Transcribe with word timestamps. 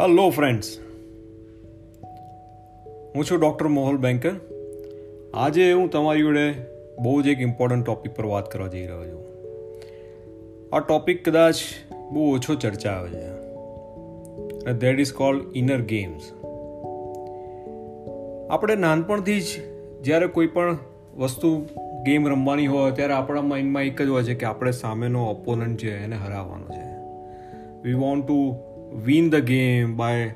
Hello 0.00 0.30
friends 0.30 0.78
હું 3.14 3.24
છું 3.24 3.40
doctor 3.40 3.66
મોહલ 3.66 3.96
banker 3.96 4.30
આજે 5.34 5.72
હું 5.72 5.90
તમારી 5.90 6.20
જોડે 6.20 6.54
બહુ 7.02 7.22
જ 7.22 7.26
એક 7.26 7.40
ઇમ્પોર્ટન્ટ 7.40 7.86
ટૉપિક 7.86 8.14
પર 8.14 8.24
વાત 8.24 8.52
કરવા 8.52 8.66
જઈ 8.66 8.86
રહ્યો 8.86 9.04
છું. 9.04 9.24
આ 10.74 10.78
ટૉપિક 10.78 11.28
કદાચ 11.28 11.54
બહુ 12.12 12.34
ઓછો 12.34 12.54
ચર્ચા 12.54 12.90
આવે 12.90 13.10
છે. 13.10 14.72
That 14.72 15.00
is 15.00 15.12
called 15.12 15.42
inner 15.54 15.80
games 15.80 16.32
આપણે 18.50 18.74
નાનપણથી 18.74 19.40
જ 19.40 19.44
જ્યારે 20.02 20.26
કોઈ 20.26 20.46
પણ 20.46 20.78
વસ્તુ 21.16 21.66
ગેમ 22.02 22.28
રમવાની 22.28 22.66
હોય, 22.66 22.90
ત્યારે 22.90 23.12
આપણા 23.12 23.42
માઇન્ડમાં 23.42 23.82
એક 23.82 24.02
જ 24.02 24.08
હોય 24.08 24.22
છે 24.22 24.34
કે 24.34 24.46
આપણે 24.46 24.70
સામેનો 24.70 25.26
ઓપોનન્ટ 25.26 25.78
છે 25.78 26.04
એને 26.04 26.16
હરાવવાનો 26.16 26.68
છે. 26.68 26.96
We 27.82 27.94
want 27.94 28.26
to 28.26 28.56
win 28.94 29.30
the 29.30 29.34
game 29.34 29.96
by 29.96 30.30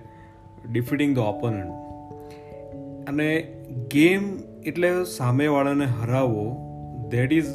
defeating 0.73 1.17
the 1.17 1.19
opponent 1.19 1.71
અને 3.09 3.41
ગેમ 3.91 4.39
એટલે 4.65 5.05
સામેવાળાને 5.05 5.85
હરાવવો 5.85 6.57
that 7.09 7.33
is 7.33 7.47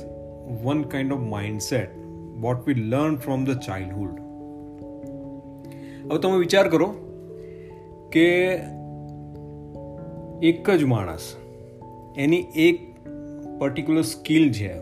one 0.64 0.82
kind 0.82 1.12
of 1.12 1.20
mindset 1.20 1.96
what 2.42 2.68
we 2.68 2.74
learn 2.74 3.16
from 3.16 3.46
the 3.46 3.50
childhood 3.50 4.10
હવે 6.12 6.20
તમે 6.20 6.38
વિચાર 6.38 6.70
કરો 6.70 6.94
કે 8.12 8.58
એક 10.44 10.70
જ 10.70 10.84
માણસ, 10.84 11.36
એની 12.18 12.44
એક 12.56 12.80
પર્ટિક્યુલર 13.60 14.02
સ્કિલ 14.02 14.52
છે. 14.52 14.74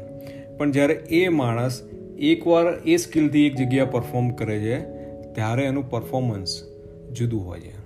પણ 0.58 0.72
જ્યારે 0.72 0.94
એ 0.94 1.28
માણસ 1.28 1.82
એકવાર 2.20 2.74
એ 2.86 2.98
સ્કિલથી 2.98 3.46
એક 3.46 3.56
જગ્યા 3.56 3.86
પરફોર્મ 3.86 4.30
કરે 4.30 4.60
છે 4.60 4.93
ત્યારે 5.34 5.64
એનું 5.64 5.90
પરફોર્મન્સ 5.90 6.64
જુદું 7.12 7.46
હોય 7.46 7.60
છે 7.60 7.78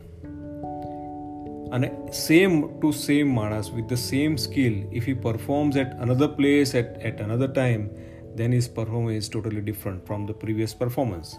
અને 1.70 1.92
સેમ 2.28 2.80
ટુ 2.80 2.92
સેમ 2.92 3.36
માણસ 3.36 3.74
with 3.74 3.86
the 3.86 3.94
same 3.94 4.36
skill 4.36 4.74
if 4.94 5.08
he 5.08 5.14
performs 5.14 5.78
at 5.78 5.88
another 5.88 6.28
place 6.28 6.76
at 6.76 6.98
at 7.06 7.22
another 7.22 7.52
time 7.52 7.90
then 8.38 8.52
his 8.52 8.68
performance 8.68 9.18
is 9.18 9.30
totally 9.30 9.62
different 9.62 10.06
from 10.08 10.26
the 10.26 10.34
previous 10.34 10.74
performance. 10.74 11.30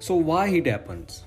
So, 0.00 0.14
why 0.14 0.44
it? 0.48 1.24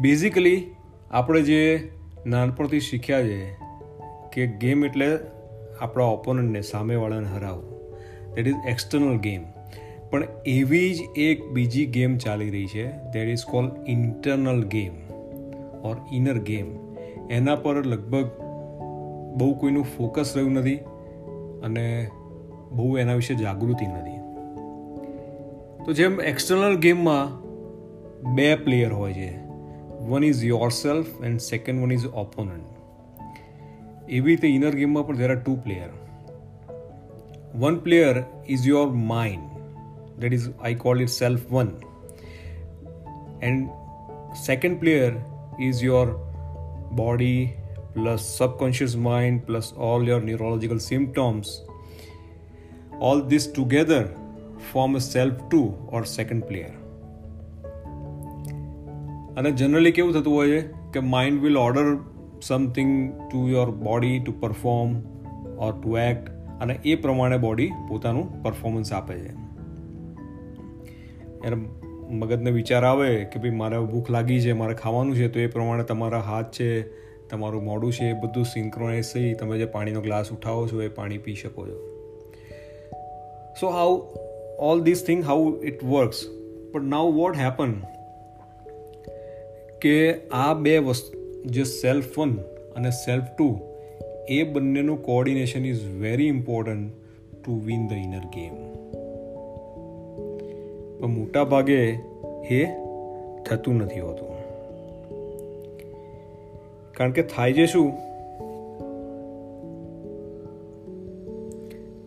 Basically 0.00 0.66
આપણે 1.10 1.42
જે 1.42 1.90
નાનપણથી 2.26 2.80
શીખ્યા 2.80 3.22
છે 3.22 3.56
કે 4.32 4.46
game 4.46 4.84
એટલે 4.84 5.18
આપણા 5.80 6.04
ઓપોનન્ટને 6.04 6.60
સામેવાળાને 6.60 7.28
હરાવવું 7.28 7.96
દેટ 8.34 8.48
ઇઝ 8.48 8.54
એક્સટર્નલ 8.68 9.18
ગેમ 9.18 9.44
પણ 10.12 10.24
એવી 10.46 10.94
જ 10.94 10.98
એક 11.16 11.50
બીજી 11.50 11.86
ગેમ 11.86 12.16
ચાલી 12.16 12.50
રહી 12.50 12.66
છે. 12.66 12.88
That 12.88 13.28
is 13.28 13.44
call 13.44 13.70
internal 13.86 14.64
game 14.64 14.92
or 15.84 15.96
inner 16.12 16.38
game 16.38 16.66
એના 17.30 17.54
પર 17.54 17.86
લગભગ 17.86 18.30
બહુ 19.36 19.54
કોઈનું 19.54 19.84
ફોકસ 19.84 20.32
રહ્યું 20.36 20.52
નથી 20.52 20.76
અને 21.64 22.08
બહુ 22.72 22.98
એના 22.98 23.14
વિશે 23.14 23.34
જાગૃતિ 23.34 23.86
નથી. 23.86 24.18
તો 25.84 25.92
જેમ 25.92 26.20
એક્સટર્નલ 26.20 26.76
ગેમમાં 26.76 27.42
બે 28.34 28.56
પ્લેયર 28.56 28.92
હોય 28.92 29.12
છે. 29.12 29.42
One 30.00 30.24
is 30.24 30.44
your 30.44 30.68
self 30.68 31.06
and 31.24 31.40
second 31.40 31.82
one 31.82 31.92
is 31.92 32.06
opponent 32.06 32.64
એવી 34.10 34.30
રીતે 34.30 34.48
ઇનર 34.48 34.70
ગેમમાં 34.70 35.06
પણ 35.06 35.16
there 35.16 35.30
are 35.30 35.36
two 35.36 35.56
player 35.56 35.88
one 37.58 37.76
player 37.76 38.22
is 38.48 38.68
your 38.68 38.88
mind 38.88 39.51
that 40.18 40.32
is 40.32 40.50
i 40.62 40.74
call 40.74 41.00
it 41.00 41.10
self 41.10 41.50
one 41.50 41.72
and 43.42 43.70
second 44.34 44.80
player 44.80 45.12
is 45.60 45.82
your 45.82 46.06
body 46.92 47.54
plus 47.94 48.26
subconscious 48.36 48.94
mind 48.94 49.46
plus 49.46 49.72
all 49.72 50.02
your 50.02 50.20
neurological 50.20 50.78
symptoms 50.78 51.62
all 53.00 53.20
this 53.20 53.46
together 53.46 54.02
form 54.72 54.96
a 54.96 55.00
self 55.00 55.34
two 55.50 55.66
or 55.88 56.04
second 56.04 56.48
player 56.48 56.72
અને 59.36 59.50
generally 59.50 59.92
કેવું 59.92 60.12
થતું 60.12 60.32
હોય 60.32 60.48
છે 60.50 60.62
કે 60.92 61.00
mind 61.00 61.42
will 61.42 61.56
order 61.56 61.86
something 62.40 62.92
to 63.30 63.48
your 63.48 63.70
body 63.70 64.18
to 64.18 64.32
perform 64.32 64.90
or 65.58 65.72
to 65.72 65.96
act 65.96 66.28
અને 66.60 66.78
એ 66.84 66.94
પ્રમાણે 66.94 67.36
body 67.36 67.70
પોતાનું 67.88 68.42
પરફોર્મન્સ 68.42 68.92
આપે 68.92 69.14
છે 69.14 69.41
એને 71.44 71.56
મગજને 72.10 72.50
વિચાર 72.50 72.84
આવે 72.84 73.24
કે 73.24 73.38
ભાઈ 73.38 73.50
મારે 73.50 73.78
ભૂખ 73.78 74.10
લાગી 74.10 74.40
છે, 74.40 74.52
મારે 74.52 74.74
ખાવાનું 74.74 75.16
છે, 75.16 75.28
તો 75.28 75.40
એ 75.40 75.46
પ્રમાણે 75.46 75.84
તમારા 75.84 76.18
હાથ 76.18 76.52
છે, 76.52 76.82
તમારું 77.28 77.64
મોડું 77.64 77.92
છે, 77.92 78.04
એ 78.04 78.12
બધું 78.12 78.44
સિંક્રોનાઇઝ 78.44 79.12
થઈ 79.12 79.34
તમે 79.34 79.58
જે 79.58 79.64
પાણીનો 79.64 80.00
ગ્લાસ 80.00 80.32
ઉઠાવો 80.32 80.68
છો, 80.68 80.82
એ 80.82 80.88
પાણી 80.88 81.18
પી 81.18 81.34
શકો 81.34 81.66
છો. 81.66 81.78
So 83.60 83.68
how 83.68 84.02
all 84.58 84.80
this 84.80 85.04
thing 85.06 85.24
how 85.24 85.64
it 85.64 85.84
works 85.84 86.26
but 86.74 86.82
now 86.82 87.12
what 87.12 87.36
happen 87.36 87.74
કે 89.80 90.14
આ 90.28 90.54
બે 90.54 90.78
વસ્તુ, 90.78 91.18
જે 91.46 91.64
સેલ્ફ 91.64 92.18
વન 92.18 92.36
અને 92.76 92.90
સેલ્ફ 92.90 93.24
ટુ 93.38 93.60
એ 94.28 94.42
બંનેનું 94.42 95.02
coordination 95.02 95.66
is 95.66 95.84
very 95.84 96.26
important 96.26 96.92
to 97.44 97.60
win 97.64 97.88
the 97.88 97.92
inner 97.92 98.18
game 98.18 98.71
પણ 101.02 101.08
મોટા 101.08 101.44
ભાગે 101.44 101.98
એ 102.50 102.66
થતું 103.46 103.76
નથી 103.76 104.00
હોતું. 104.00 104.28
કારણ 106.92 107.10
કે 107.10 107.22
થાય 107.22 107.52
છે 107.52 107.66
શું? 107.66 107.92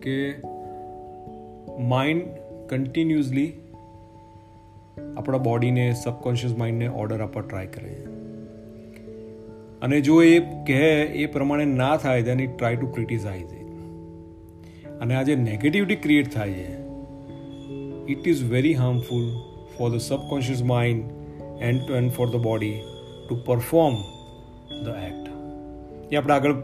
કે 0.00 0.34
માઇન્ડ 1.78 2.22
કન્ટિન્યુઅસલી 2.68 3.52
આપણા 5.16 5.38
બોડીને 5.38 5.92
સબકોન્શિયસ 5.92 6.58
માઇન્ડને 6.58 6.88
ઓર્ડર 6.88 7.22
આપવા 7.22 7.42
ટ્રાય 7.42 7.66
કરે 7.66 7.88
છે. 7.88 8.06
અને 9.80 10.00
જો 10.00 10.22
એ 10.22 10.38
કહે 10.38 11.02
એ 11.02 11.26
પ્રમાણે 11.26 11.64
ના 11.64 11.96
થાય 11.96 12.22
then 12.22 12.40
it 12.40 12.56
try 12.56 12.76
to 12.76 12.86
criticize 12.86 13.52
it 13.52 13.70
અને 15.00 15.14
આ 15.14 15.22
જે 15.22 15.34
નેગેટિવિટી 15.34 15.96
ક્રિએટ 15.96 16.32
થાય 16.32 16.50
છે 16.50 16.85
it 18.08 18.26
is 18.26 18.42
very 18.42 18.72
harmful 18.72 19.24
for 19.76 19.90
the 19.90 20.00
subconscious 20.00 20.60
mind 20.62 21.10
and 21.60 21.90
and 21.90 22.14
for 22.14 22.26
the 22.26 22.38
body 22.38 22.84
to 23.28 23.36
perform 23.36 23.94
the 24.84 24.96
act. 24.96 25.28
એ 26.12 26.16
આપણે 26.16 26.32
આગળ 26.32 26.54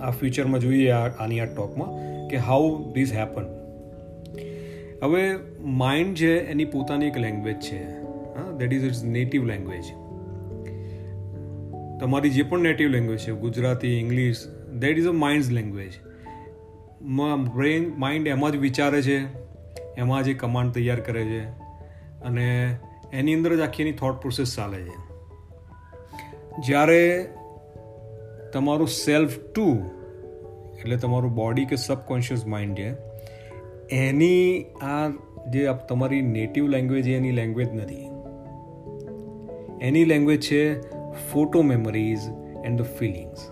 આ 0.00 0.10
ફ્યુચરમાં 0.10 0.60
જોઈએ 0.60 0.90
આની 0.90 1.40
આ 1.40 1.44
ટોકમાં 1.44 1.88
કે 2.28 2.36
હાઉ 2.36 2.92
ધીસ 2.92 3.12
હેપન 3.12 3.42
હવે 5.02 5.38
માઇન્ડ 5.60 6.16
છે 6.16 6.38
એની 6.38 6.64
પોતાની 6.64 7.06
એક 7.06 7.18
લેંગ્વેજ 7.18 7.56
છે 7.56 7.84
હા 8.34 8.56
that 8.58 8.72
is 8.72 8.84
its 8.84 9.04
native 9.04 9.44
language 9.44 9.82
તમારી 12.00 12.30
જે 12.30 12.42
પણ 12.42 12.60
નેટિવ 12.60 12.88
લેંગ્વેજ 12.88 13.18
છે 13.18 13.32
Gujarati 13.32 13.88
English 13.88 14.36
that 14.78 14.98
is 14.98 15.06
a 15.06 15.12
mind 15.12 15.52
language 15.52 15.90
brain 17.54 17.92
mind 17.98 18.26
એમાં 18.26 18.52
જ 18.52 18.56
વિચારે 18.56 19.02
છે 19.02 19.49
એમાં 19.98 20.22
જે 20.22 20.34
કમાન્ડ 20.34 20.72
તૈયાર 20.72 21.00
કરે 21.00 21.24
છે 21.24 21.44
અને 22.20 22.76
એની 23.12 23.34
અંદર 23.34 23.56
જ 23.56 23.60
આખી 23.60 23.82
એની 23.82 23.92
થોટ 23.92 24.20
પ્રોસેસ 24.20 24.56
ચાલે 24.56 24.82
છે. 24.82 24.96
જ્યારે 26.66 27.28
તમારું 28.52 28.88
સેલ્ફ 28.88 29.38
ટુ 29.54 29.66
એટલે 30.78 30.96
તમારું 30.96 31.34
બોડી 31.34 31.64
કે 31.64 31.76
સબકોન્શિયસ 31.76 32.46
માઇન્ડ 32.46 32.78
છે, 32.78 32.94
એની 33.94 34.64
આ 34.82 35.08
જે 35.50 35.68
તમારી 35.88 36.22
નેટિવ 36.22 36.68
લેંગ્વેજ 36.68 37.08
એની 37.08 37.30
લેંગ્વેજ 37.30 37.74
નથી. 37.74 38.06
એની 39.80 40.04
લેંગ્વેજ 40.04 40.40
છે 40.40 40.80
photo 41.32 41.62
memories 41.62 42.18
and 42.64 42.82
the 42.82 42.84
feelings 42.84 43.48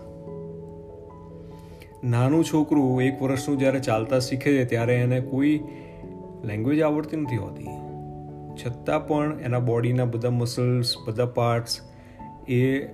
નાનું 2.04 2.44
છોકરું 2.44 3.02
એક 3.02 3.22
વર્ષનું 3.22 3.58
જ્યારે 3.58 3.80
ચાલતા 3.80 4.18
શીખે 4.18 4.52
છે, 4.52 4.64
ત્યારે 4.64 4.94
એને 4.94 5.20
કોઈ 5.20 5.60
લેંગ્વેજ 6.44 6.80
આવડતી 6.80 7.16
નથી 7.16 7.36
હોતી. 7.36 7.66
છતાં 8.64 9.06
પણ 9.06 9.40
એના 9.40 9.58
બોડીના 9.58 10.04
બધા 10.04 10.30
મસલ્સ 10.30 10.94
બધા 11.06 11.26
પાર્ટ્સ 11.26 11.80
એ 12.48 12.86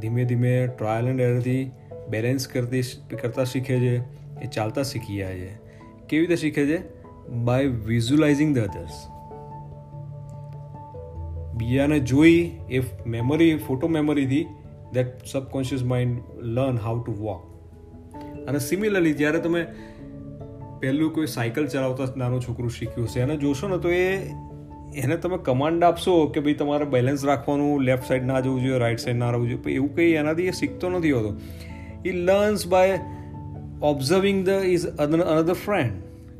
ધીમે 0.00 0.24
ધીમે 0.24 0.66
ટ્રાયલ 0.66 1.08
એન્ડ 1.08 1.20
એરથી 1.20 1.70
બેલેન્સ 2.08 2.48
કરતી 2.48 2.82
કરતાં 3.22 3.44
શીખે 3.44 3.80
છે, 3.80 3.96
એ 4.42 4.46
ચાલતા 4.46 4.82
શીખી 4.82 5.16
જાય 5.16 5.38
છે. 5.38 5.54
કેવી 6.08 6.20
રીતે 6.20 6.36
શીખે 6.36 6.66
છે? 6.66 7.00
બાય 7.28 7.66
વિઝ્યુલાઇઝિંગ 7.66 8.58
ધ 8.58 8.58
અધર્સ 8.58 9.06
બીજાને 11.54 11.98
જોઈ 11.98 12.58
એ 12.70 12.82
memory 13.06 13.56
photo 13.56 13.88
મેમરીથી 13.88 14.46
that 14.92 15.26
subconscious 15.32 15.82
mind 15.82 16.22
learn 16.36 16.76
how 16.76 17.04
to 17.04 17.12
walk 17.12 17.50
અને 18.48 18.58
સિમિલરલી 18.58 19.12
જ્યારે 19.12 19.38
તમે 19.38 19.66
પહેલું 20.80 21.14
કોઈ 21.14 21.26
સાયકલ 21.26 21.66
ચલાવતા 21.66 22.04
નાનું 22.16 22.40
છોકરું 22.40 22.70
શીખ્યું 22.70 23.08
છે 23.08 23.20
એને 23.20 23.36
જોશો 23.36 23.68
ને 23.68 23.78
તો 23.78 23.90
એ, 23.90 24.16
એને 24.94 25.16
તમે 25.16 25.38
કમાન્ડ 25.42 25.84
આપશો 25.84 26.26
કે 26.26 26.40
ભાઈ 26.40 26.54
તમારે 26.54 26.84
બેલેન્સ 26.84 27.24
રાખવાનું 27.24 27.82
લેફ્ટ 27.82 28.06
સાઈડ 28.06 28.24
ના 28.24 28.40
જવું 28.40 28.60
જોઈએ 28.60 28.78
રાઈટ 28.78 28.98
સાઈડ 28.98 29.16
ના 29.16 29.30
રહેવું 29.30 29.48
જોઈએ. 29.48 29.74
એવું 29.74 29.94
કંઈ 29.94 30.04
એનાથી 30.04 30.42
એ 30.42 30.50
શીખતો 30.50 30.90
નથી 30.90 31.12
હોતો. 31.12 31.40
એ 32.04 32.12
learns 32.12 32.66
by 32.66 32.98
observing 33.82 34.46
the 34.46 34.48
is 34.48 34.86
another 34.86 35.52
friend 35.52 35.92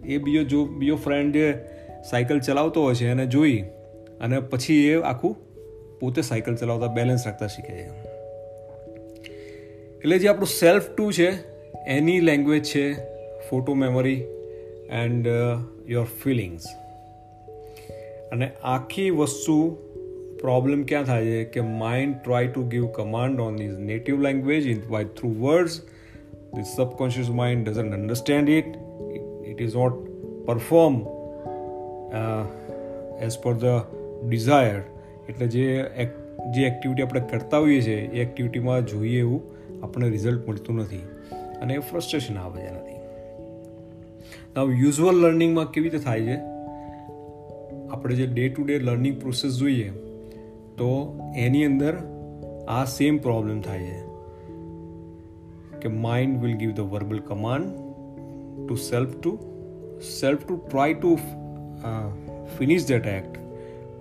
એ 0.07 0.19
બીજો 0.19 0.43
જો, 0.43 0.65
બીજો 0.65 0.97
ફ્રેન્ડ 0.97 1.33
જે 1.33 1.55
સાયકલ 2.11 2.41
ચલાવતો 2.41 2.83
હોય 2.83 2.95
છે, 2.95 3.09
એને 3.09 3.27
જોઈ 3.27 3.65
અને 4.21 4.41
પછી 4.41 4.87
એ 4.87 5.03
આખું 5.03 5.37
પોતે 5.99 6.23
સાયકલ 6.23 6.57
ચલાવતા 6.57 6.87
બેલેન્સ 6.87 7.27
રાખતા 7.27 7.47
શીખે 7.47 7.73
છે. 7.73 7.89
એટલે 9.99 10.19
જે 10.19 10.29
આપણું 10.29 10.47
સેલ્ફ 10.47 10.91
ટુ 10.91 11.13
છે, 11.13 11.31
એની 11.87 12.21
લેંગ્વેજ 12.21 12.65
છે 12.65 13.20
photo 13.51 13.75
memory 13.75 14.25
and 14.91 15.29
your 15.89 16.05
feelings 16.05 16.65
અને 18.33 18.51
આખી 18.65 19.11
વસ્તુ 19.11 19.77
પ્રોબ્લેમ 20.41 20.83
ક્યાં 20.83 21.05
થાય 21.05 21.25
છે? 21.25 21.45
કે 21.45 21.61
mind 21.61 22.17
try 22.25 22.47
to 22.47 22.63
give 22.63 22.87
command 22.87 23.41
on 23.41 23.57
these 23.57 23.79
native 23.79 24.21
language 24.21 24.67
in 24.67 24.81
by 24.91 25.05
through 25.05 25.35
words 25.41 25.81
the 26.55 26.63
subconscious 26.77 27.31
mind 27.31 27.69
doesn't 27.69 27.93
understand 27.93 28.49
it 28.49 28.65
it 29.47 29.63
is 29.63 29.77
not 29.77 30.11
perform 30.47 31.01
as 33.21 33.39
per 33.39 33.53
the 33.53 33.65
desire 34.29 34.81
એટલે 35.29 35.47
જે 35.47 35.85
જે 36.51 36.63
એક્ટિવિટી 36.63 37.03
આપણે 37.03 37.21
કરતા 37.21 37.59
હોઈએ 37.59 37.81
છીએ, 37.81 37.97
એ 37.97 38.21
એક્ટિવિટીમાં 38.21 38.87
જોઈએ 38.87 39.19
એવું 39.19 39.43
આપણને 39.83 40.09
રિઝલ્ટ 40.09 40.49
મળતું 40.49 40.77
નથી. 40.77 40.99
અને 41.63 41.75
એ 41.75 41.79
ફ્રસ્ટ્રેશન 41.79 42.39
આવે 42.39 42.63
છે 42.63 42.80
હવે 44.57 44.75
યુઝ્યુઅલ 44.75 45.17
લર્નિંગમાં 45.17 45.71
કેવી 45.71 45.89
રીતે 45.89 46.05
થાય 46.05 46.21
છે? 46.21 46.37
આપણે 47.91 48.15
જે 48.15 48.27
day 48.27 48.49
to 48.49 48.65
day 48.65 48.79
learning 48.79 49.21
process 49.21 49.53
જોઈએ, 49.53 49.91
તો 50.79 51.19
એની 51.37 51.65
અંદર 51.65 51.97
આ 52.69 52.85
સેમ 52.85 53.19
પ્રોબ્લેમ 53.19 53.61
થાય 53.61 53.79
છે. 53.79 54.11
કે 55.81 55.89
mind 55.89 56.43
will 56.43 56.57
give 56.57 56.71
the 56.71 56.81
verbal 56.81 57.19
command 57.19 57.67
to 58.69 58.75
self 58.75 59.21
to 59.21 59.39
self 60.21 60.47
to 60.49 60.57
try 60.57 60.95
to 60.95 61.19
finish 62.59 62.91
act 62.91 63.39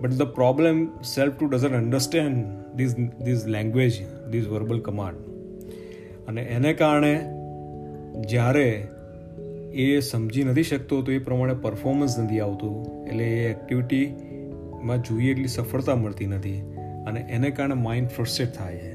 but 0.02 0.10
the 0.10 0.22
problem 0.22 0.88
self 1.02 1.34
to 1.34 1.46
doesn't 1.46 1.72
understand 1.72 2.46
this 2.76 2.96
these 2.96 3.46
language 3.46 4.06
these 4.30 4.48
verbal 4.48 4.80
command 4.80 5.18
અને 6.28 6.42
એને 6.42 6.72
કારણે 6.72 7.14
જ્યારે 8.20 8.88
એ 9.72 10.00
સમજી 10.00 10.44
નથી 10.44 10.62
શકતો 10.62 11.02
તો 11.02 11.12
એ 11.12 11.18
પ્રમાણે 11.18 11.54
પરફોર્મન્સ 11.54 12.18
નથી 12.18 12.40
આવતું. 12.40 13.04
એટલે 13.06 13.24
એ 13.24 13.50
એક્ટિવિટીમાં 13.50 15.02
જોઈએ 15.02 15.30
એટલી 15.30 15.48
સફળતા 15.48 15.94
મળતી 15.94 16.26
નથી. 16.26 16.60
અને 17.06 17.20
એને 17.20 17.50
કારણે 17.50 17.74
માઇન્ડ 17.74 18.08
ફ્રસ્ટ્રેટ 18.08 18.52
થાય 18.52 18.76
છે. 18.76 18.92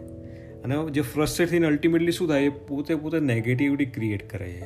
અને 0.63 0.75
જે 0.91 1.01
ફ્રસ્ટ્રેટ 1.01 1.49
થઈને 1.49 1.67
અલ્ટિમેટલી 1.67 2.11
શું 2.11 2.27
થાય? 2.27 2.43
એ 2.43 2.49
પોતે 2.49 2.95
પોતે 2.95 3.19
નેગેટિવિટી 3.19 3.85
ક્રિએટ 3.85 4.29
કરે 4.29 4.45
છે. 4.45 4.65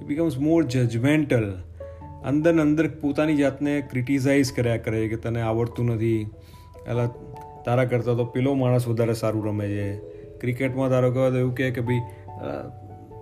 ઇટ 0.00 0.04
બીકમ્સ 0.04 0.38
મોર 0.38 0.64
જજમેન્ટલ 0.64 1.62
અંદર 2.24 2.60
અંદર 2.60 2.88
પોતાની 2.88 3.36
જાતને 3.36 3.80
ક્રિટિસાઇઝ 3.80 4.52
કર્યા 4.52 4.76
કરે 4.76 5.08
કે 5.08 5.16
તને 5.16 5.40
આવડતું 5.40 5.86
નથી. 5.86 6.26
એટલે 6.88 7.06
તારા 7.64 7.84
કરતાં 7.84 8.16
તો 8.16 8.24
પેલો 8.24 8.54
માણસ 8.54 8.88
વધારે 8.88 9.14
સારું 9.14 9.46
રમે 9.46 9.68
છે. 9.68 9.96
ક્રિકેટમાં 10.38 10.90
તારો 10.90 11.10
કહો 11.10 11.30
તો 11.30 11.38
એવું 11.38 11.54
કહે 11.54 11.70
કે 11.70 11.80
ભાઈ 11.80 12.00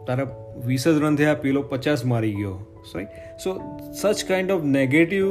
તારા 0.07 0.25
વીસ 0.65 0.89
જ 0.89 0.99
રન 0.99 1.17
થયા 1.17 1.35
પેલો 1.35 1.63
પચાસ 1.63 2.05
મારી 2.05 2.35
ગયો. 2.35 2.57
Right 2.95 3.45
so 3.45 3.55
such 3.93 4.29
kind 4.29 4.51
of 4.51 4.65
negative 4.65 5.27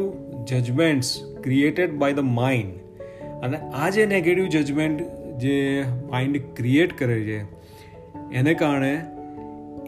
judgments 0.46 1.12
created 1.44 1.92
by 1.94 2.14
the 2.14 2.20
mind 2.20 2.74
અને 3.44 3.58
આ 3.58 3.90
જે 3.90 4.06
નેગેટિવ 4.06 4.48
જજમેન્ટ 4.48 5.02
જે 5.40 5.84
માઇન્ડ 6.12 6.38
ક્રિએટ 6.56 6.98
કરે 6.98 7.20
છે, 7.24 7.40
એને 8.34 8.54
કારણે 8.54 8.94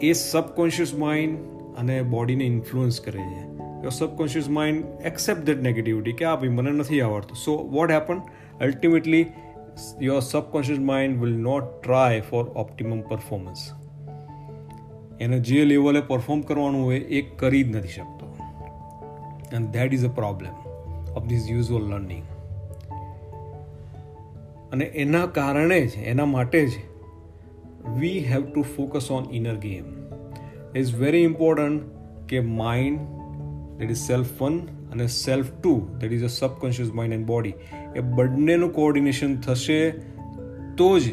એ 0.02 0.14
સબકોન્શિયસ 0.14 0.94
માઇન્ડ 0.96 1.40
અને 1.78 2.02
બોડીને 2.02 2.44
ઇન્ફ્લુઅન્સ 2.44 3.02
કરે 3.02 3.20
છે. 3.20 3.44
Your 3.84 3.90
subconscious 3.90 4.50
mind 4.50 4.86
accept 5.06 5.42
that 5.42 5.62
negativity 5.62 6.12
કે 6.12 6.26
આ 6.26 6.36
ભાઈ 6.36 6.50
મને 6.50 6.72
નથી 6.72 7.02
આવડતું. 7.02 7.38
So 7.38 7.58
what 7.58 7.92
happen 7.92 8.22
ultimately 8.62 9.26
your 10.02 10.20
subconscious 10.20 10.80
mind 10.80 11.22
will 11.22 11.36
not 11.40 11.64
try 11.84 12.22
for 12.22 12.46
optimum 12.56 13.02
performance 13.02 13.68
એને 15.20 15.40
જે 15.40 15.66
લેવલે 15.66 16.02
પરફોર્મ 16.02 16.42
કરવાનું 16.42 16.86
હોય 16.86 17.00
એ 17.00 17.22
કરી 17.22 17.64
જ 17.64 17.76
નથી 17.76 17.88
શકતો. 17.88 18.38
And 19.54 19.70
that 19.70 19.94
is 19.94 20.06
a 20.06 20.10
problem 20.10 20.70
of 21.12 21.26
this 21.26 21.48
usual 21.50 21.84
learning 21.92 22.24
અને 24.72 24.86
એના 24.86 25.26
કારણે 25.26 25.88
જ 25.88 25.98
એના 25.98 26.26
માટે 26.26 26.68
જ 26.68 26.72
we 28.00 28.20
have 28.20 28.42
to 28.42 28.62
focus 28.62 29.12
on 29.12 29.26
inner 29.32 29.56
game 29.56 29.84
is 30.76 30.96
very 30.96 31.20
important 31.20 31.82
કે 32.28 32.40
mind 32.40 33.00
that 33.80 33.92
is 33.92 33.98
self 33.98 34.42
one 34.42 34.58
અને 34.92 35.08
self 35.08 35.46
two 35.64 35.88
that 36.02 36.14
is 36.14 36.24
a 36.24 36.28
subconscious 36.28 36.94
mind 36.94 37.14
and 37.14 37.26
body 37.26 37.54
એ 37.96 38.00
બંનેનું 38.00 38.74
કોઓર્ડિનેશન 38.74 39.40
થશે 39.40 39.90
તો 40.78 41.00
જ 41.00 41.04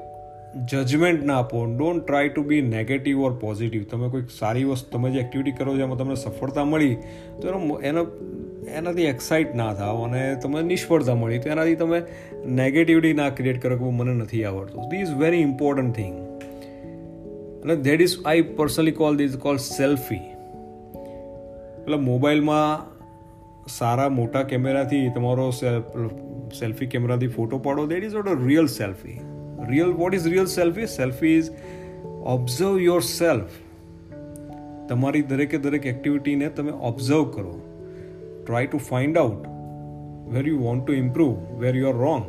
જજમેન્ટ 0.64 1.24
ના 1.24 1.38
આપો. 1.40 1.66
Don't 1.66 2.06
try 2.06 2.30
to 2.30 2.44
be 2.44 2.62
negative 2.62 3.22
or 3.22 3.34
positive 3.34 3.84
તમે 3.84 4.10
કોઈક 4.10 4.30
સારી 4.40 4.64
વસ્તુ, 4.64 4.92
તમે 4.92 5.12
જે 5.12 5.20
એક્ટિવિટી 5.20 5.52
કરો 5.52 5.76
એમાં 5.76 5.98
તમને 5.98 6.16
સફળતા 6.16 6.66
મળી, 6.66 6.96
તો 7.42 7.48
એનો 7.48 7.80
એનો, 7.80 8.06
એનાથી 8.68 9.04
એક્સાઇટ 9.04 9.56
ના 9.56 9.74
થાવ 9.74 10.06
અને 10.06 10.36
તમને 10.36 10.62
નિષ્ફળતા 10.62 11.16
મળી. 11.16 11.40
તો 11.40 11.50
એનાથી 11.50 11.76
તમે 11.76 12.02
નેગેટિવિટી 12.46 13.14
ના 13.14 13.30
ક્રિએટ 13.30 13.62
કરો 13.62 13.78
કે 13.78 13.84
મને 13.84 14.14
નથી 14.14 14.44
આવડતું. 14.44 14.90
The 14.90 14.98
is 14.98 15.14
very 15.14 15.38
important 15.38 15.94
thing 15.96 16.16
અને 17.64 17.76
that 17.76 18.02
is 18.02 18.18
I 18.26 18.42
personally 18.42 18.92
call 18.92 19.18
these 19.18 19.38
call 19.38 19.58
selfie 19.58 20.24
એટલે 21.82 21.98
મોબાઈલમાં 21.98 22.96
સારા 23.68 24.10
મોટા 24.10 24.44
કેમેરાથી 24.44 25.10
તમારો 25.10 25.52
સેલ્ફી 25.52 26.86
કેમેરાથી 26.86 27.28
ફોટો 27.28 27.58
પાડો. 27.58 27.88
That 27.88 28.04
is 28.04 28.14
not 28.14 28.28
a 28.28 28.46
real 28.46 28.68
selfie 28.68 29.20
what 29.72 30.14
is 30.14 30.28
real 30.28 30.46
selfie 30.46 30.88
selfie 30.88 31.38
is 31.38 31.50
observe 32.26 32.82
your 32.82 33.00
self 33.00 33.58
તમારી 34.90 35.22
દરેકે 35.22 35.58
દરેક 35.58 35.86
એક્ટિવિટીને 35.86 36.50
તમે 36.50 36.72
ઓબ્ઝર્વ 36.72 37.26
કરો 37.32 37.56
try 38.46 38.66
to 38.66 38.78
find 38.78 39.18
out 39.18 39.48
where 40.30 40.48
you 40.48 40.58
want 40.58 40.86
to 40.86 40.94
improve 40.94 41.36
where 41.60 41.76
you 41.76 41.88
are 41.88 41.96
wrong 41.96 42.26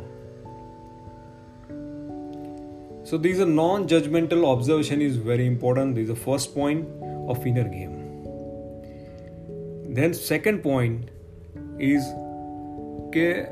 So 3.09 3.17
these 3.17 3.39
are 3.39 3.45
non-judgmental 3.45 4.45
observation 4.45 5.01
is 5.01 5.15
very 5.15 5.45
important. 5.47 5.95
This 5.95 6.01
is 6.01 6.09
the 6.09 6.15
first 6.15 6.53
point 6.53 6.87
of 7.29 7.45
inner 7.45 7.63
game. 7.63 7.93
Then 9.89 10.13
second 10.13 10.61
point 10.63 11.09
is 11.79 12.03
કે 13.13 13.45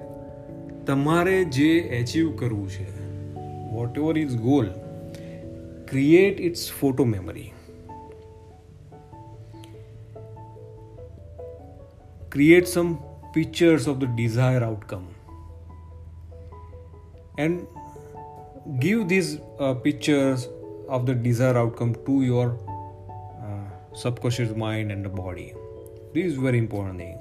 તમારે 0.85 1.43
જે 1.43 1.77
achieve 1.77 2.35
કરવું 2.35 2.69
છે 2.69 2.94
whatever 3.79 4.17
is 4.25 4.35
goal 4.49 4.69
create 5.87 6.39
its 6.39 6.67
photo 6.67 7.05
memory. 7.05 7.53
Create 12.29 12.67
some 12.67 12.99
pictures 13.33 13.87
of 13.87 13.99
the 13.99 14.07
desired 14.07 14.63
outcome. 14.63 15.07
And 17.37 17.67
give 18.79 19.07
these 19.07 19.39
uh, 19.59 19.73
pictures 19.73 20.47
of 20.89 21.05
the 21.05 21.13
desired 21.13 21.57
outcome 21.57 21.95
to 22.05 22.21
your 22.23 22.57
uh, 23.41 23.95
subconscious 23.95 24.55
mind 24.55 24.91
and 24.91 25.05
the 25.05 25.09
body. 25.09 25.53
This 26.13 26.25
is 26.25 26.37
very 26.37 26.57
important 26.57 26.97
thing. 26.97 27.17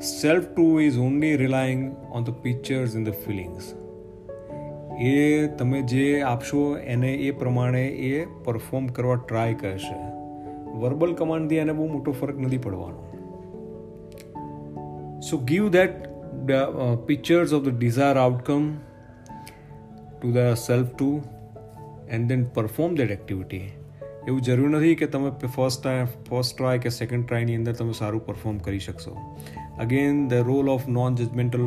Self 0.00 0.54
true 0.54 0.78
is 0.78 0.96
only 0.96 1.36
relying 1.36 1.96
on 2.10 2.24
the 2.24 2.32
pictures 2.32 2.94
and 2.94 3.06
the 3.06 3.12
feelings. 3.12 3.74
એ 5.00 5.46
તમે 5.58 5.82
જે 5.82 6.22
આપશો, 6.22 6.76
એને 6.76 7.12
એ 7.12 7.30
પ્રમાણે 7.30 7.86
એ 7.86 8.24
perform 8.44 8.86
કરવા 8.86 9.16
try 9.16 9.54
કરશે. 9.54 9.98
Verbal 10.78 11.14
કમાન્ડથી 11.14 11.56
એને 11.56 11.72
બહુ 11.72 11.86
મોટો 11.86 12.12
ફરક 12.12 12.38
નથી 12.38 12.58
પડવાનો. 12.58 13.00
So 15.20 15.38
give 15.38 15.68
that 15.68 15.92
pictures 17.06 17.52
of 17.52 17.62
the 17.62 17.78
desire 17.78 18.16
outcome 18.16 18.72
to 20.22 20.32
the 20.32 20.54
self 20.56 20.88
two 20.88 21.22
and 22.10 22.28
then 22.28 22.44
perform 22.44 22.94
that 22.94 23.10
activity 23.10 23.62
એવું 24.28 24.40
જરૂર 24.40 24.68
નથી 24.68 24.94
કે 24.94 25.06
તમે 25.06 25.30
ફર્સ્ટ 25.46 25.82
ટાઈમ 25.82 26.04
ફર્સ્ટ 26.04 26.56
ટ્રાય 26.58 26.78
કે 26.78 26.88
સેકન્ડ 26.88 27.26
ટ્રાયની 27.26 27.56
અંદર 27.56 27.72
તમે 27.72 27.92
સારું 27.92 28.26
પરફોર્મ 28.26 28.58
કરી 28.58 28.78
શકશો. 28.78 29.16
Again 29.80 30.28
the 30.28 30.32
role 30.32 30.68
of 30.68 30.88
non 30.88 31.14
judgmental 31.14 31.66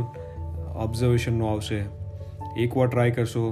ઓબ્ઝર્વેશનનો 0.78 1.46
આવશે. 1.48 2.03
એકવાર 2.58 2.88
ટ્રાય 2.88 3.10
કરશો 3.10 3.44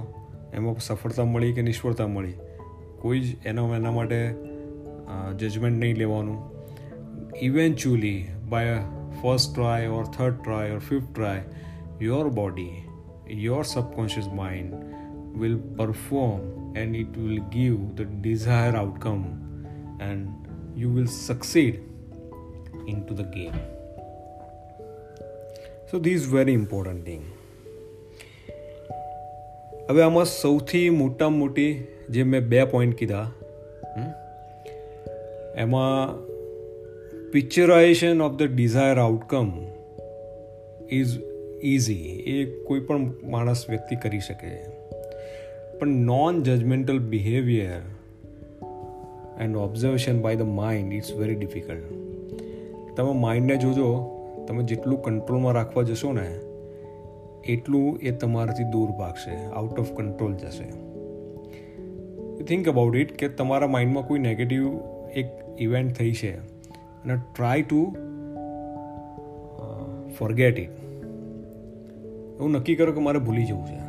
એમાં 0.54 0.76
સફળતા 0.80 1.26
મળી 1.26 1.52
કે 1.52 1.62
નિષ્ફળતા 1.62 2.08
મળી 2.08 2.34
કોઈ 3.00 3.20
જ 3.20 3.36
એના 3.46 3.76
એના 3.76 3.92
માટે 3.92 4.36
જજમેન્ટ 5.38 5.80
નહીં 5.80 5.98
લેવાનું 5.98 6.40
eventually 7.42 8.26
by 8.50 8.78
first 9.22 9.54
try 9.54 9.88
or 9.88 10.06
third 10.06 10.42
try 10.42 10.72
or 10.72 10.80
fifth 10.80 11.12
try 11.14 11.44
your 12.02 12.30
body 12.30 12.84
your 13.28 13.64
subconscious 13.64 14.28
mind 14.34 14.74
will 15.36 15.60
perform 15.78 16.42
and 16.76 16.96
it 16.96 17.18
will 17.18 17.38
give 17.38 17.96
the 17.96 18.06
desired 18.06 18.76
outcome 18.76 19.26
and 20.00 20.50
you 20.76 20.90
will 20.90 21.08
succeed 21.08 21.82
into 22.88 23.14
the 23.14 23.24
game 23.24 23.60
so 25.92 26.00
this 26.00 26.22
is 26.22 26.26
very 26.26 26.54
important 26.54 27.06
thing 27.06 27.41
હવે 29.92 30.02
આમાં 30.02 30.26
સૌથી 30.26 30.90
મોટામાં 30.90 31.40
મોટી 31.40 31.88
જે 32.10 32.24
મેં 32.24 32.42
બે 32.42 32.64
point 32.64 32.96
કીધા 32.96 33.32
એમાં 35.56 36.18
picturization 37.32 38.22
of 38.22 38.32
the 38.32 38.44
desire 38.44 39.00
outcome 39.00 39.52
is 40.92 41.18
easy 41.64 42.24
એ 42.28 42.64
કોઈ 42.64 42.80
પણ 42.80 43.14
માણસ 43.24 43.70
વ્યક્તિ 43.70 43.96
કરી 43.96 44.20
શકે. 44.20 44.66
પણ 45.80 45.88
non 45.88 46.44
judgmental 46.44 47.00
behaviour 47.00 47.82
and 49.42 49.58
observation 49.58 50.22
by 50.22 50.36
the 50.36 50.42
mind 50.42 50.94
it's 50.94 51.16
very 51.16 51.36
difficult 51.36 51.84
તમે 52.96 53.12
માઇન્ડને 53.12 53.58
જોજો, 53.58 54.18
તમે 54.48 54.64
જેટલું 54.64 55.02
કંટ્રોલમાં 55.02 55.54
રાખવા 55.54 55.84
જશો 55.84 56.12
ને 56.12 56.51
એટલું 57.46 58.00
એ 58.00 58.12
તમારાથી 58.12 58.64
દૂર 58.64 58.92
ભાગશે 58.92 59.46
આઉટ 59.46 59.80
ઓફ 59.80 59.92
કંટ્રોલ 59.92 60.34
જશે. 60.36 60.70
થિંક 62.44 62.70
અબાઉટ 62.70 62.96
ઇટ 62.96 63.12
કે 63.12 63.28
તમારા 63.28 63.68
માઇન્ડમાં 63.68 64.08
કોઈ 64.08 64.20
નેગેટિવ 64.20 64.80
એક 65.16 65.26
ઇવેન્ટ 65.60 65.94
થઈ 65.94 66.14
છે 66.14 66.38
અને 67.04 67.16
ટ્રાય 67.16 67.62
ટુ 67.62 67.96
ફોરગેટ 70.20 70.60
ઇટ 70.60 70.70
એવું 72.40 72.52
નક્કી 72.52 72.76
કરો 72.76 72.92
કે 72.92 73.00
મારે 73.00 73.20
ભૂલી 73.20 73.46
જવું 73.46 73.66
છે. 73.66 73.82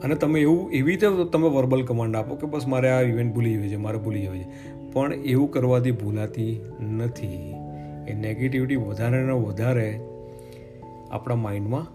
અને 0.00 0.14
તમે 0.14 0.40
એવું, 0.40 0.70
એવી 0.70 0.90
રીતે 0.90 1.06
તમે 1.32 1.48
વર્બલ 1.48 1.84
કમાન્ડ 1.84 2.16
આપો 2.16 2.34
કે 2.34 2.46
બસ 2.46 2.66
મારે 2.66 2.90
આ 2.90 3.00
ઇવેન્ટ 3.00 3.34
ભૂલી 3.34 3.54
જવી 3.54 3.68
છે, 3.68 3.76
મારે 3.76 3.98
ભૂલી 3.98 4.22
જવી 4.22 4.38
છે. 4.38 4.74
પણ 4.92 5.12
એવું 5.12 5.50
કરવાથી 5.50 5.90
ભૂલાતી 5.90 6.60
નથી. 6.80 7.54
એ 8.08 8.14
નેગેટિવિટી 8.14 8.76
વધારે 8.76 9.22
ને 9.22 9.32
વધારે 9.32 10.00
આપણા 11.10 11.34
માઇન્ડમાં 11.34 11.86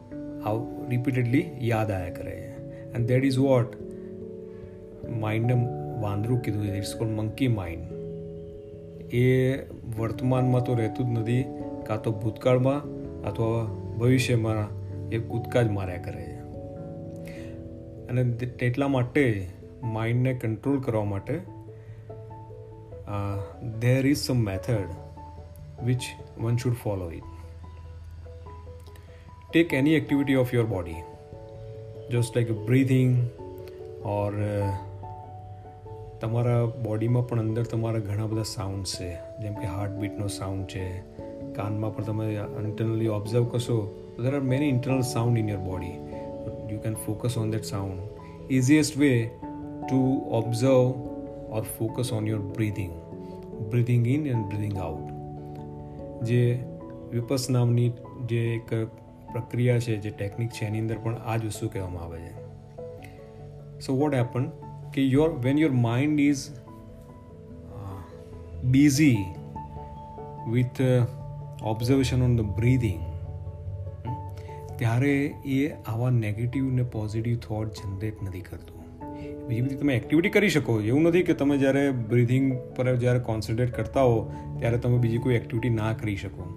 આવ 0.47 0.87
રિપીટેડલી 0.89 1.51
યાદ 1.61 1.91
આવ્યા 1.91 2.13
કરે 2.13 2.31
છે. 2.31 2.49
એન્ડ 2.93 3.07
દેટ 3.07 3.25
ઇઝ 3.25 3.37
વોટ 3.39 3.75
માઇન્ડને 5.09 5.53
વાંદરું 6.01 6.41
કીધું 6.41 6.67
છે. 6.67 6.77
ઇટ્સ 6.77 6.95
કોલ 6.95 7.07
મંકી 7.07 7.47
માઇન્ડ 7.47 7.85
એ 9.13 9.55
વર્તમાનમાં 9.97 10.63
તો 10.63 10.73
રહેતું 10.73 11.05
જ 11.05 11.19
નથી, 11.19 11.43
કાં 11.87 12.01
તો 12.01 12.11
ભૂતકાળમાં 12.11 12.81
અથવા 13.21 13.65
ભવિષ્યમાં 13.97 14.85
એ 15.09 15.17
કૂદકા 15.17 15.61
જ 15.61 15.69
માર્યા 15.69 15.97
કરે 15.97 16.21
છે. 16.21 16.39
અને 18.07 18.23
તેટલા 18.31 18.87
માટે 18.87 19.49
માઇન્ડને 19.83 20.33
કંટ્રોલ 20.33 20.81
કરવા 20.81 21.03
માટે 21.03 21.39
there 23.79 24.07
is 24.07 24.17
some 24.17 24.37
method 24.37 24.89
which 25.85 26.01
one 26.39 26.57
should 26.57 26.73
follow 26.73 27.11
it 27.11 27.34
take 29.53 29.73
any 29.73 29.93
activity 29.95 30.33
of 30.33 30.53
your 30.53 30.65
body. 30.65 30.97
Just 32.13 32.37
like 32.37 32.49
breathing 32.67 33.11
or 34.05 34.31
તમારા 36.21 36.65
બોડીમાં 36.65 37.27
પણ 37.27 37.39
અંદર 37.39 37.63
તમારા 37.63 37.99
ઘણા 37.99 38.25
બધા 38.25 38.43
સાઉન્ડ 38.43 38.85
છે. 38.85 39.11
જેમ 39.13 39.53
કે 39.53 39.67
હાર્ટબીટનો 39.67 40.27
સાઉન્ડ 40.27 40.65
છે. 40.65 41.15
કાનમાં 41.55 41.95
પણ 41.95 42.03
તમે 42.03 42.33
ઇન્ટરનલી 42.63 43.07
ઓબ્ઝર્વ 43.07 43.45
કરશો 43.45 43.77
there 44.23 44.33
are 44.33 44.39
many 44.39 44.69
internal 44.69 45.01
sound 45.01 45.37
in 45.39 45.49
your 45.49 45.59
body 45.59 45.93
you 46.73 46.79
can 46.79 46.93
focus 46.93 47.37
on 47.37 47.51
that 47.51 47.63
sound 47.63 48.51
easiest 48.51 48.97
way 48.97 49.29
to 49.89 50.25
observe 50.31 50.91
or 51.51 51.61
focus 51.61 52.13
on 52.13 52.27
your 52.27 52.39
breathing 52.39 52.91
breathing 53.69 54.07
in 54.07 54.27
and 54.27 54.45
breathing 54.45 54.77
out 54.77 55.11
જે 56.23 56.63
વિપસ 57.11 57.49
નામની 57.49 57.91
જે 58.25 58.41
એક 58.55 58.73
પ્રક્રિયા 59.35 59.79
છે, 59.79 59.95
જે 59.97 60.11
ટેકનિક 60.11 60.49
છે, 60.49 60.65
એની 60.65 60.79
અંદર 60.79 60.97
પણ 61.03 61.23
આ 61.25 61.37
જ 61.37 61.45
વસ્તુ 61.45 61.69
કહેવામાં 61.69 62.03
આવે 62.03 62.19
છે. 62.19 62.35
સો 63.79 63.97
વોટ 63.97 64.13
હેપન 64.15 64.51
કે 64.93 65.07
your 65.07 65.31
when 65.39 65.57
your 65.57 65.73
mind 65.81 66.19
is 66.21 66.45
busy 68.65 69.17
with 70.51 70.79
observation 71.63 72.23
on 72.23 72.37
the 72.37 72.41
breathing 72.55 73.03
ત્યારે 74.79 75.11
એ 75.49 75.59
આવા 75.87 76.09
નેગેટિવ 76.09 76.71
ને 76.71 76.83
પોઝિટિવ 76.93 77.35
થોટ 77.37 77.67
જનરેટ 77.73 78.23
નથી 78.23 78.41
કરતું. 78.41 78.79
બીજી 79.47 79.61
બધી 79.61 79.75
તમે 79.75 79.93
એક્ટિવિટી 79.95 80.29
કરી 80.29 80.49
શકો, 80.49 80.73
એવું 80.81 81.01
નથી 81.01 81.23
કે 81.23 81.33
તમે 81.33 81.57
જ્યારે 81.57 81.83
બ્રિથિંગ 82.09 82.47
પર 82.75 82.95
જ્યારે 82.95 83.19
કોન્સન્ટ્રેટ 83.19 83.75
કરતા 83.75 84.01
હો, 84.01 84.17
ત્યારે 84.59 84.77
તમે 84.77 84.97
બીજી 84.97 85.17
કોઈ 85.17 85.35
એક્ટિવિટી 85.35 85.69
ના 85.69 85.93
કરી 85.93 86.15
શકો. 86.15 86.47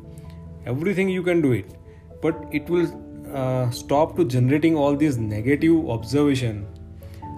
Everything 0.66 1.10
you 1.10 1.22
can 1.22 1.42
do 1.42 1.52
it 1.54 1.76
but 2.22 2.34
it 2.52 2.70
will 2.70 2.88
uh, 3.34 3.70
stop 3.70 4.16
to 4.16 4.24
generating 4.24 4.76
all 4.76 4.96
these 4.96 5.18
negative 5.28 5.88
observation 5.88 6.66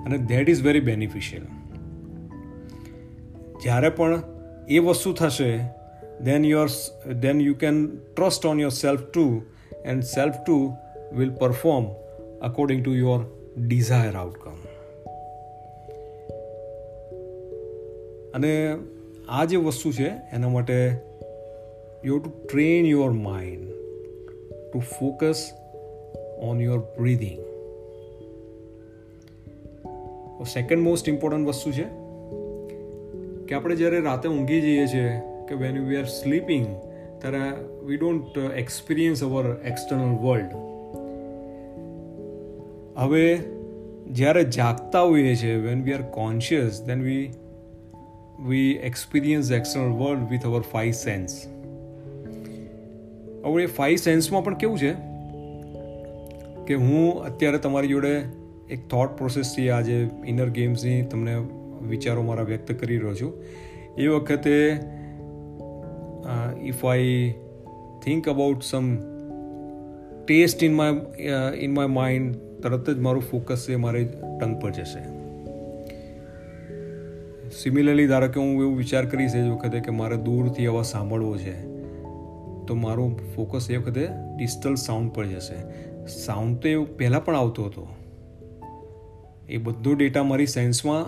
અને 0.06 0.18
દેટ 0.18 0.49
ઇઝ 0.49 0.62
વેરી 0.62 0.80
બેનિફિશિયલ 0.80 1.42
જ્યારે 3.62 3.90
પણ 3.90 4.22
એ 4.68 4.78
વસ્તુ 4.78 5.12
થશે 5.12 5.50
then 6.25 6.44
your 6.44 6.68
then 7.14 7.40
you 7.40 7.54
can 7.54 7.80
trust 8.16 8.46
on 8.46 8.60
your 8.60 8.76
self 8.78 9.04
two 9.10 9.26
and 9.84 10.08
self 10.12 10.40
two 10.46 10.58
will 11.16 11.32
perform 11.34 11.87
according 12.42 12.84
to 12.84 12.94
your 12.94 13.20
desire 13.58 14.16
outcome 14.16 14.58
અને 18.34 18.54
આ 19.28 19.44
જે 19.44 19.56
વસ્તુ 19.56 19.92
છે 19.92 20.08
એના 20.32 20.49
માટે 20.49 20.76
you 22.04 22.18
to 22.18 22.30
train 22.46 22.87
your 22.87 23.10
mind 23.10 23.69
to 24.72 24.80
focus 24.80 25.52
on 26.40 26.60
your 26.60 26.80
breathing. 26.98 27.40
Second 30.44 30.82
most 30.82 31.08
important 31.08 31.48
વસ્તુ 31.48 31.70
છે 31.70 31.86
કે 33.48 33.54
આપણે 33.54 33.74
જ્યારે 33.76 33.98
રાતે 34.00 34.28
ઊંઘી 34.28 34.60
જઈએ 34.60 34.86
છીએ 34.86 35.10
કે 35.48 35.58
વેન 35.62 35.80
વી 35.88 35.98
આર 35.98 36.08
સ્લીપિંગ 36.08 36.66
ત્યારે 37.20 37.42
we 37.84 37.96
don't 37.96 38.38
experience 38.62 39.22
our 39.22 39.50
external 39.64 40.16
world 40.22 40.56
હવે 42.96 43.26
જ્યારે 44.12 44.44
જાગતા 44.58 45.04
હોઈએ 45.04 45.36
છીએ 45.36 45.60
when 45.66 45.84
we 45.84 45.98
are 45.98 46.06
conscious 46.16 46.82
then 46.86 47.04
we 47.04 47.30
we 48.48 48.72
experience 48.90 49.50
external 49.50 49.96
world 50.00 50.28
with 50.30 50.46
our 50.46 50.68
five 50.72 50.92
sense 50.92 51.36
હવે 53.44 53.62
એ 53.62 53.66
ફાઈવ 53.66 53.97
સેન્સમાં 53.97 54.44
પણ 54.44 54.54
કેવું 54.54 54.78
છે? 54.78 54.92
કે 56.66 56.75
હું 56.75 57.23
અત્યારે 57.23 57.59
તમારી 57.59 57.88
જોડે 57.88 58.23
એક 58.70 58.88
થોટ 58.88 59.16
પ્રોસેસથી 59.18 59.70
આજે 59.70 60.11
ઇનર 60.26 60.49
ગેમ્સની 60.49 61.02
તમને 61.02 61.35
વિચારો 61.88 62.23
મારા 62.23 62.42
વ્યક્ત 62.42 62.73
કરી 62.73 62.97
રહ્યો 62.97 63.14
છું. 63.14 63.32
એ 63.99 64.06
વખતે 64.06 64.80
if 66.62 66.87
I 66.87 67.35
think 68.04 68.28
about 68.28 68.62
some 68.62 68.97
taste 70.25 70.64
in 70.64 70.75
my 70.75 70.92
in 71.54 71.75
my 71.75 71.87
mind 71.87 72.37
તરત 72.37 72.90
જ 72.90 72.99
મારું 72.99 73.23
ફોકસ 73.23 73.66
છે 73.68 73.76
મારે 73.76 74.04
ટંગ 74.40 74.62
પર 74.62 74.70
જશે. 74.70 75.02
સિમિલરલી 77.62 78.06
ધારો 78.06 78.28
કે 78.28 78.40
હું 78.40 78.62
એવું 78.62 78.76
વિચાર 78.76 79.06
કરીશ 79.06 79.35
એ 79.35 79.49
વખતે 79.49 79.80
કે 79.80 79.90
મારે 79.90 80.16
દૂરથી 80.16 80.66
અવાજ 80.66 80.85
સાંભળવો 80.85 81.37
છે. 81.37 81.69
તો 82.70 82.74
મારું 82.74 83.34
ફોકસ 83.34 83.70
એ 83.70 83.76
વખતે 83.76 84.08
ડિજિટલ 84.36 84.74
સાઉન્ડ 84.74 85.12
પર 85.12 85.26
જશે 85.26 85.58
સાઉન્ડ 86.06 86.58
તો 86.58 86.68
એવું 86.68 86.96
પહેલાં 86.96 87.24
પણ 87.24 87.36
આવતો 87.36 87.64
હતો. 87.64 87.88
એ 89.48 89.56
બધો 89.56 89.94
ડેટા 89.94 90.22
મારી 90.22 90.46
સાયન્સમાં 90.46 91.02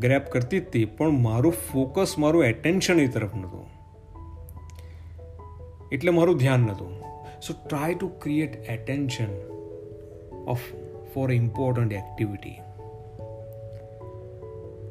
ગ્રેપ 0.00 0.26
કરતી 0.30 0.60
જ 0.60 0.62
હતી 0.62 0.84
પણ 0.84 1.10
મારું 1.10 1.52
ફોકસ 1.52 2.14
મારું 2.18 2.44
એટેન્શન 2.44 3.00
એ 3.00 3.06
તરફ 3.06 3.34
નહોતું. 3.34 3.66
એટલે 5.92 6.10
મારું 6.10 6.36
ધ્યાન 6.36 6.60
નહોતું. 6.60 6.92
So 7.40 7.54
try 7.68 7.94
to 7.94 8.08
create 8.08 8.70
attention 8.70 9.32
of 10.46 10.60
for 11.14 11.32
important 11.32 11.92
activity 11.92 12.60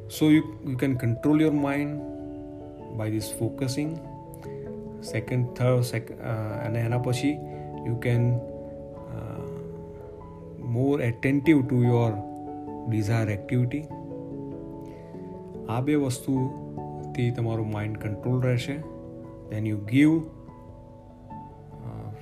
so 0.10 0.28
you, 0.30 0.42
you 0.70 0.78
can 0.78 0.98
control 0.98 1.40
your 1.42 1.52
mind 1.52 2.02
by 2.98 3.10
this 3.10 3.28
focusing. 3.40 4.13
Second 5.12 5.44
third 5.58 5.82
second 5.94 6.18
uh, 6.32 6.66
અને 6.66 6.80
એના 6.88 7.00
પછી 7.08 7.32
you 7.88 7.96
can 8.06 8.24
uh, 9.16 9.44
more 10.76 10.98
attentive 11.10 11.62
to 11.72 11.78
your 11.92 12.10
desired 12.94 13.32
activity 13.40 13.82
આ 15.74 15.82
બે 15.88 15.96
વસ્તુથી 16.06 17.28
તમારું 17.38 17.68
mind 17.76 18.00
control 18.06 18.40
રહેશે 18.50 18.78
then 19.52 19.66
you 19.72 19.80
give 19.92 20.14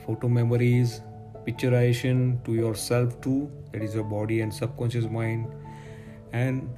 photo 0.03 0.27
memories 0.38 0.93
picturization 1.45 2.17
to 2.45 2.51
yourself 2.61 3.09
too 3.21 3.39
that 3.71 3.81
is 3.81 3.93
your 3.97 4.03
body 4.03 4.41
and 4.43 4.53
subconscious 4.53 5.07
mind 5.19 5.47
and 6.33 6.69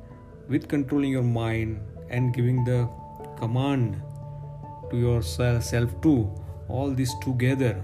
with 0.49 0.67
controlling 0.73 1.11
your 1.11 1.23
mind 1.23 1.79
and 2.09 2.33
giving 2.37 2.63
the 2.69 2.79
command 3.41 4.01
to 4.93 4.99
yourself 4.99 6.01
too 6.01 6.31
all 6.69 6.91
this 6.91 7.13
together 7.25 7.75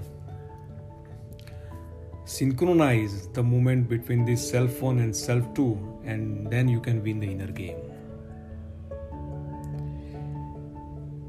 synchronize 2.23 3.27
the 3.27 3.43
movement 3.43 3.89
between 3.89 4.25
this 4.25 4.51
self 4.51 4.81
one 4.81 4.99
and 4.99 5.15
self 5.15 5.53
two, 5.55 6.01
and 6.05 6.47
then 6.51 6.67
you 6.67 6.79
can 6.79 7.03
win 7.03 7.19
the 7.19 7.31
inner 7.31 7.51
game 7.51 7.79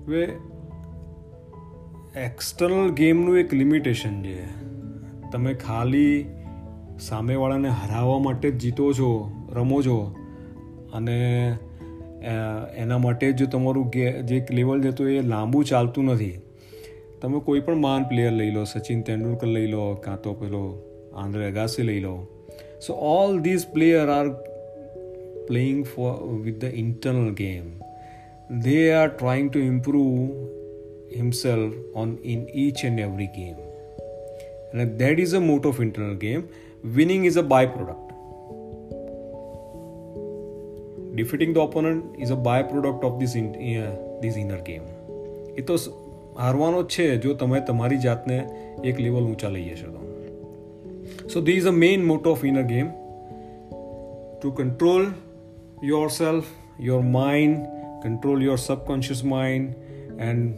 હવે 0.06 0.22
external 2.16 2.90
ગેમનું 2.90 3.38
એક 3.38 3.54
limitation 3.54 4.22
છે 4.22 4.38
તમે 5.32 5.54
ખાલી 5.54 6.26
સામેવાળાને 6.98 7.68
હરાવવા 7.68 8.18
માટે 8.18 8.50
જ 8.50 8.58
જીતો 8.58 8.92
છો 8.92 9.10
રમો 9.52 9.82
છો 9.82 9.98
અને 10.92 11.18
એના 12.76 12.98
માટે 12.98 13.32
જ 13.32 13.48
તમારું 13.48 13.90
જે 14.24 14.46
લેવલ 14.50 14.82
છે 14.82 14.90
તો 14.90 15.08
એ 15.08 15.20
લાંબુ 15.20 15.62
ચાલતું 15.62 16.04
નથી 16.04 16.38
તમે 17.22 17.40
કોઈ 17.40 17.60
પણ 17.60 17.74
મહાન 17.74 18.02
પ્લેયર 18.02 18.32
લઈ 18.32 18.50
લો 18.50 18.64
સચિન 18.64 19.02
તેંડુલકર 19.02 19.46
લઈ 19.46 19.66
લો 19.66 19.94
કાં 19.94 20.20
તો 20.20 20.34
પેલો 20.34 20.82
આંદ્રે 21.16 21.46
અગાસી 21.46 21.82
લઈ 21.82 22.00
લો 22.00 22.28
so 22.86 22.94
all 22.94 23.40
these 23.40 23.66
player 23.66 24.08
are 24.08 24.28
playing 25.46 25.84
for 25.84 26.36
with 26.42 26.60
the 26.60 26.64
internal 26.64 27.32
game 27.34 27.80
they 28.50 28.90
are 28.90 29.08
trying 29.08 29.48
to 29.50 29.60
improve 29.60 30.48
himself 31.16 31.72
on 31.94 32.18
in 32.24 32.48
each 32.48 32.82
and 32.82 32.98
every 32.98 33.28
game 33.28 33.56
and 34.72 34.98
that 34.98 35.20
is 35.20 35.32
a 35.32 35.40
mode 35.40 35.64
of 35.64 35.80
internal 35.80 36.14
game 36.14 36.48
winning 36.84 37.24
is 37.24 37.36
a 37.36 37.42
byproduct 37.42 38.09
defeating 38.09 38.09
the 41.20 41.52
the 41.52 41.56
opponent 41.56 42.20
is 42.20 42.32
a 42.32 42.34
byproduct 42.62 43.04
of 43.04 43.18
this 43.18 43.34
these 44.22 44.38
inner 44.38 44.60
game 44.66 44.82
એ 45.58 45.62
તો 45.62 45.76
હારવાનો 46.38 46.82
જ 46.82 46.86
છે, 46.86 47.16
જો 47.16 47.34
તમે 47.34 47.60
તમારી 47.60 47.98
જાતને 47.98 48.36
એક 48.84 49.00
level 49.00 49.24
ઊંચા 49.24 49.48
લઈ 49.48 49.68
જશો 49.68 49.90
તો. 49.90 50.00
So 51.28 51.40
the 51.40 51.52
is 51.52 51.66
a 51.66 51.70
main 51.70 52.04
motto 52.04 52.30
of 52.30 52.44
inner 52.44 52.62
game 52.62 52.88
to 54.42 54.50
control 54.50 55.06
your 55.84 56.08
self 56.08 56.44
your 56.80 57.00
mind 57.00 57.58
control 58.02 58.44
your 58.44 58.56
subconscious 58.56 59.24
mind 59.24 59.74
and 60.20 60.54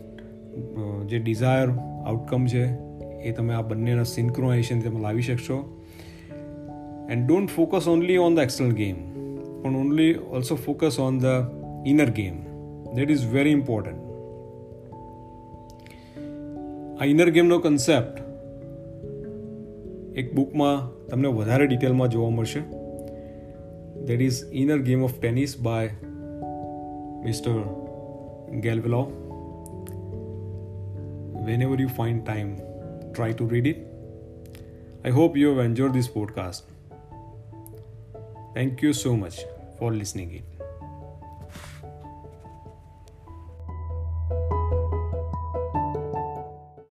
જે 1.11 1.19
ડિઝાયર 1.19 1.69
આઉટકમ 2.07 2.47
છે, 2.47 2.65
એ 3.23 3.33
તમે 3.33 3.55
આ 3.55 3.63
બંનેના 3.63 4.03
સિન્ક્રોનાઇઝેશન 4.03 4.81
તમે 4.81 5.01
લાવી 5.01 5.23
શકશો. 5.23 5.87
And 7.11 7.27
don't 7.27 7.51
focus 7.51 7.89
only 7.89 8.17
on 8.17 8.35
the 8.35 8.39
external 8.39 8.73
game 8.73 9.12
પણ 9.63 9.77
only 9.77 10.15
also 10.15 10.55
focus 10.55 11.01
on 11.01 11.19
the 11.19 11.25
inner 11.87 12.11
game 12.11 12.43
that 12.95 13.11
is 13.11 13.27
very 13.33 13.51
important 13.51 14.01
આ 17.01 17.05
ઇનર 17.05 17.31
ગેમનો 17.31 17.59
કન્સેપ્ટ 17.59 18.23
એક 20.19 20.35
બુકમાં 20.35 21.07
તમને 21.07 21.29
વધારે 21.29 21.67
ડિટેલમાં 21.67 22.09
જોવા 22.09 22.31
મળશે. 22.31 22.61
That 24.05 24.21
is 24.21 24.45
inner 24.53 24.79
game 24.79 25.03
of 25.03 25.21
tennis 25.21 25.61
by 25.61 25.91
mister 27.25 27.61
Gallwey 28.61 29.11
whenever 31.45 31.77
you 31.77 31.89
find 31.89 32.25
time, 32.27 32.51
try 33.13 33.33
to 33.33 33.45
read 33.45 33.67
it. 33.67 33.79
I 35.05 35.11
hope 35.11 35.37
you 35.37 35.49
have 35.49 35.59
enjoyed 35.59 35.93
this 35.93 36.09
podcast. 36.09 36.63
Thank 38.55 38.83
you 38.83 38.93
so 38.93 39.17
much. 39.17 39.52
For 39.83 39.93
listening 40.01 40.31
it 40.39 40.52